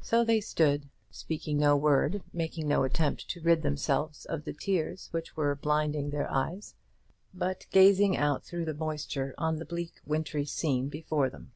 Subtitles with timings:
[0.00, 5.08] So they stood, speaking no word, making no attempt to rid themselves of the tears
[5.10, 6.76] which were blinding their eyes,
[7.34, 11.50] but gazing out through the moisture on the bleak wintry scene before them.